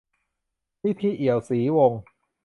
[0.83, 2.01] นิธิ เอียวศรีวงศ์